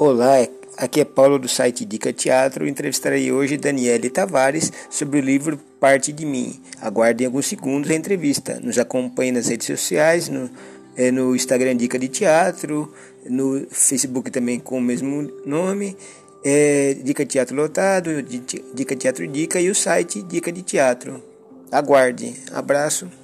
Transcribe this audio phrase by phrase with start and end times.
[0.00, 2.66] Olá, aqui é Paulo do site Dica Teatro.
[2.66, 6.58] Entrevistarei hoje Daniele Tavares sobre o livro Parte de Mim.
[6.80, 8.58] Aguardem alguns segundos a entrevista.
[8.60, 10.48] Nos acompanhe nas redes sociais, no,
[10.96, 12.90] é, no Instagram Dica de Teatro,
[13.26, 15.94] no Facebook também com o mesmo nome,
[16.42, 21.22] é, Dica Teatro Lotado, Dica Teatro Dica e o site Dica de Teatro.
[21.70, 22.36] Aguarde.
[22.54, 23.19] Abraço.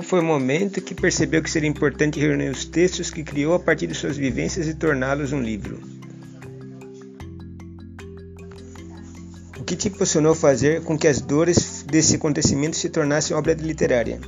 [0.00, 3.58] Qual foi o momento que percebeu que seria importante reunir os textos que criou a
[3.58, 5.78] partir de suas vivências e torná-los um livro?
[9.58, 13.52] O que te impulsionou a fazer com que as dores desse acontecimento se tornassem obra
[13.52, 14.18] literária?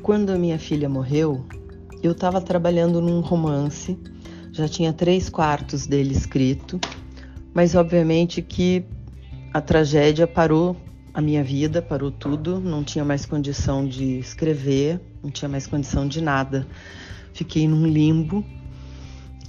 [0.00, 1.44] Quando a minha filha morreu,
[2.00, 3.98] eu estava trabalhando num romance,
[4.52, 6.78] já tinha três quartos dele escrito,
[7.52, 8.86] mas obviamente que
[9.52, 10.76] a tragédia parou
[11.12, 16.06] a minha vida, parou tudo, não tinha mais condição de escrever, não tinha mais condição
[16.06, 16.66] de nada.
[17.32, 18.44] Fiquei num limbo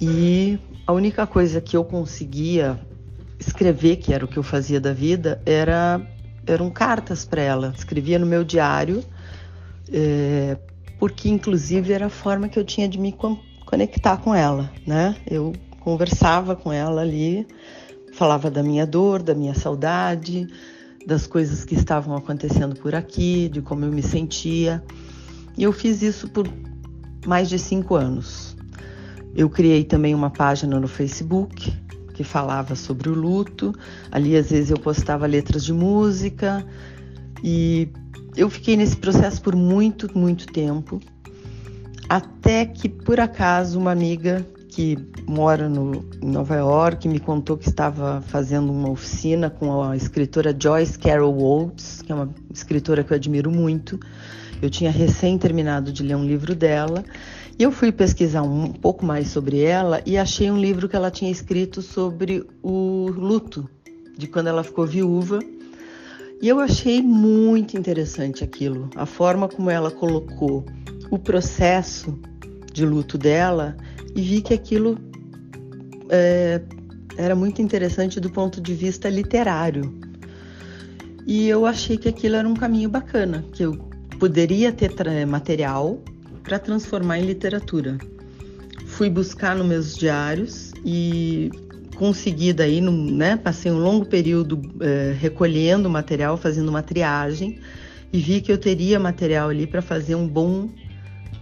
[0.00, 2.78] e a única coisa que eu conseguia
[3.38, 6.00] escrever, que era o que eu fazia da vida, era
[6.44, 7.72] eram cartas para ela.
[7.76, 9.04] Escrevia no meu diário,
[9.92, 10.56] é,
[10.98, 13.14] porque inclusive era a forma que eu tinha de me
[13.64, 15.16] conectar com ela, né?
[15.24, 17.46] Eu conversava com ela ali
[18.12, 20.46] Falava da minha dor, da minha saudade,
[21.06, 24.82] das coisas que estavam acontecendo por aqui, de como eu me sentia.
[25.56, 26.48] E eu fiz isso por
[27.26, 28.56] mais de cinco anos.
[29.34, 31.72] Eu criei também uma página no Facebook
[32.12, 33.72] que falava sobre o luto.
[34.10, 36.64] Ali, às vezes, eu postava letras de música
[37.42, 37.88] e
[38.36, 41.00] eu fiquei nesse processo por muito, muito tempo.
[42.08, 47.68] Até que, por acaso, uma amiga que mora no, em Nova York, me contou que
[47.68, 53.12] estava fazendo uma oficina com a escritora Joyce Carol Oates, que é uma escritora que
[53.12, 54.00] eu admiro muito.
[54.62, 57.04] Eu tinha recém terminado de ler um livro dela
[57.58, 61.10] e eu fui pesquisar um pouco mais sobre ela e achei um livro que ela
[61.10, 63.68] tinha escrito sobre o luto,
[64.16, 65.38] de quando ela ficou viúva.
[66.40, 70.64] E eu achei muito interessante aquilo, a forma como ela colocou
[71.10, 72.18] o processo
[72.72, 73.76] de luto dela
[74.14, 74.98] e vi que aquilo
[76.08, 76.60] é,
[77.16, 79.98] era muito interessante do ponto de vista literário.
[81.26, 83.74] E eu achei que aquilo era um caminho bacana, que eu
[84.18, 84.92] poderia ter
[85.26, 86.02] material
[86.42, 87.98] para transformar em literatura.
[88.86, 91.50] Fui buscar nos meus diários e
[91.96, 97.60] consegui daí, né, passei um longo período é, recolhendo material, fazendo uma triagem
[98.12, 100.68] e vi que eu teria material ali para fazer um bom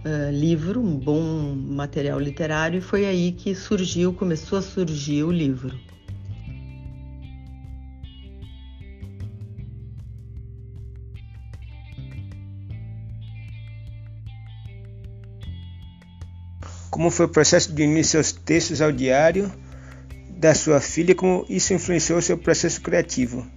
[0.05, 5.31] uh, livro, um bom material literário, e foi aí que surgiu, começou a surgir o
[5.31, 5.79] livro.
[16.89, 19.51] Como foi o processo de unir seus textos ao diário
[20.29, 23.47] da sua filha como isso influenciou seu processo criativo?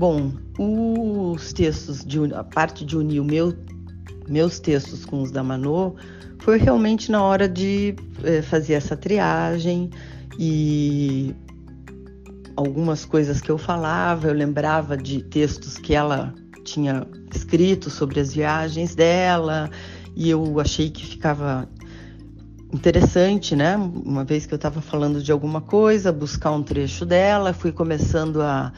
[0.00, 3.54] Bom, os textos, de, a parte de unir meu,
[4.26, 5.94] meus textos com os da Manô
[6.38, 7.94] foi realmente na hora de
[8.24, 9.90] é, fazer essa triagem
[10.38, 11.34] e
[12.56, 16.34] algumas coisas que eu falava, eu lembrava de textos que ela
[16.64, 19.68] tinha escrito sobre as viagens dela
[20.16, 21.68] e eu achei que ficava
[22.72, 23.76] interessante, né?
[23.76, 28.40] Uma vez que eu estava falando de alguma coisa, buscar um trecho dela, fui começando
[28.40, 28.72] a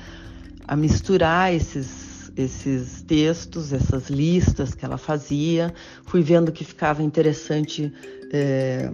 [0.67, 5.73] a misturar esses, esses textos, essas listas que ela fazia.
[6.05, 7.93] Fui vendo que ficava interessante
[8.33, 8.91] é,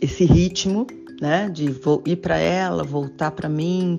[0.00, 0.86] esse ritmo,
[1.20, 1.74] né, de
[2.06, 3.98] ir para ela, voltar para mim,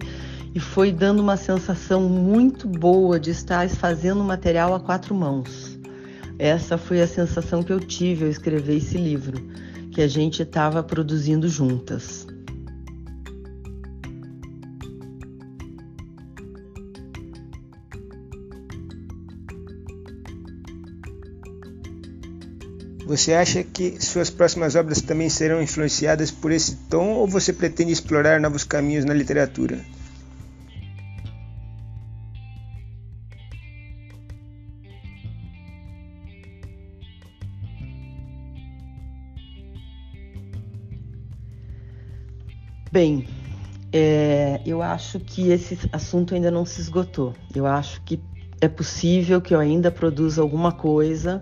[0.54, 5.78] e foi dando uma sensação muito boa de estar fazendo material a quatro mãos.
[6.38, 9.42] Essa foi a sensação que eu tive ao escrever esse livro,
[9.92, 12.28] que a gente estava produzindo juntas.
[23.06, 27.92] Você acha que suas próximas obras também serão influenciadas por esse tom ou você pretende
[27.92, 29.80] explorar novos caminhos na literatura?
[42.92, 43.28] Bem,
[43.94, 47.36] é, eu acho que esse assunto ainda não se esgotou.
[47.54, 48.20] Eu acho que
[48.60, 51.40] é possível que eu ainda produza alguma coisa,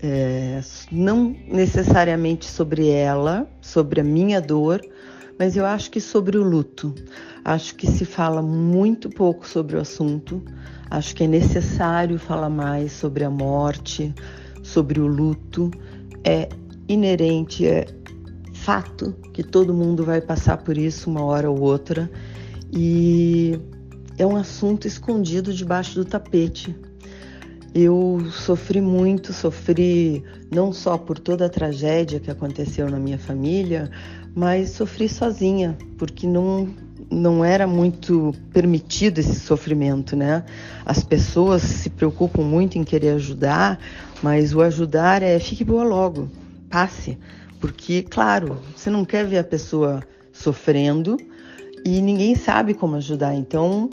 [0.00, 0.60] é,
[0.90, 4.80] não necessariamente sobre ela, sobre a minha dor,
[5.38, 6.94] mas eu acho que sobre o luto.
[7.44, 10.42] Acho que se fala muito pouco sobre o assunto.
[10.90, 14.14] Acho que é necessário falar mais sobre a morte,
[14.62, 15.70] sobre o luto.
[16.24, 16.48] É
[16.88, 17.86] inerente, é
[18.52, 22.10] fato que todo mundo vai passar por isso uma hora ou outra.
[22.72, 23.58] E
[24.18, 26.76] é um assunto escondido debaixo do tapete.
[27.74, 33.90] Eu sofri muito, sofri não só por toda a tragédia que aconteceu na minha família,
[34.34, 36.68] mas sofri sozinha, porque não
[37.10, 40.44] não era muito permitido esse sofrimento, né?
[40.84, 43.78] As pessoas se preocupam muito em querer ajudar,
[44.22, 46.28] mas o ajudar é fique boa logo,
[46.68, 47.16] passe,
[47.60, 51.16] porque claro, você não quer ver a pessoa sofrendo
[51.84, 53.34] e ninguém sabe como ajudar.
[53.34, 53.88] Então,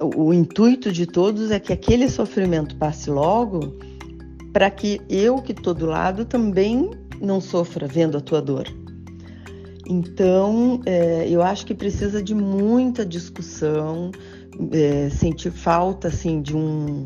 [0.00, 3.76] o, intuito de todos é que aquele sofrimento passe logo,
[4.52, 8.66] para que eu que estou do lado também não sofra vendo a tua dor.
[9.86, 14.10] Então, é, eu acho que precisa de muita discussão,
[14.72, 17.04] é, sentir falta assim de um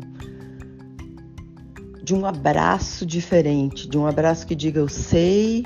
[2.03, 5.65] de um abraço diferente, de um abraço que diga eu sei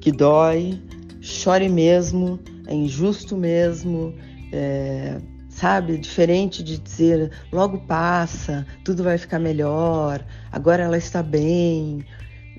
[0.00, 0.80] que dói,
[1.20, 2.38] chore mesmo,
[2.68, 4.14] é injusto mesmo,
[4.52, 5.18] é,
[5.54, 5.96] sabe?
[5.98, 12.04] Diferente de dizer logo passa, tudo vai ficar melhor, agora ela está bem.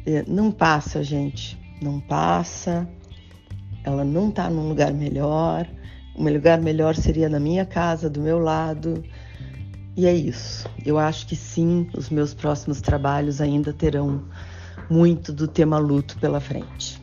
[0.05, 2.87] É, não passa, gente, não passa
[3.85, 5.67] ela não está num lugar melhor.
[6.17, 9.03] Um lugar melhor seria na minha casa, do meu lado.
[9.95, 10.67] E é isso.
[10.83, 14.23] Eu acho que sim, os meus próximos trabalhos ainda terão
[14.89, 16.99] muito do tema luto pela frente.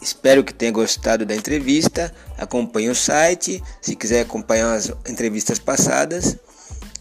[0.00, 2.12] Espero que tenha gostado da entrevista.
[2.38, 6.36] Acompanhe o site, se quiser acompanhar as entrevistas passadas.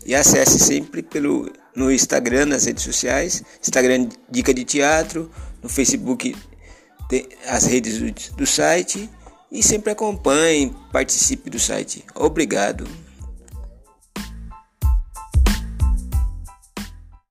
[0.06, 5.32] E acesse sempre pelo no Instagram, nas redes sociais, Instagram Dica de Teatro,
[5.62, 6.36] no Facebook
[7.48, 9.10] as redes do, do site
[9.52, 12.04] e sempre acompanhe, participe do site.
[12.14, 12.88] Obrigado.